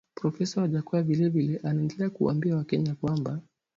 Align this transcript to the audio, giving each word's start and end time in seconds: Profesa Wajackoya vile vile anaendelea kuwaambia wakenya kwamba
Profesa 0.15 0.61
Wajackoya 0.61 1.03
vile 1.03 1.29
vile 1.29 1.59
anaendelea 1.63 2.09
kuwaambia 2.09 2.55
wakenya 2.55 2.95
kwamba 2.95 3.41